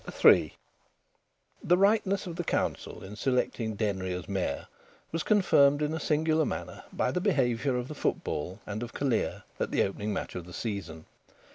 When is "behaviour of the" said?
7.21-7.93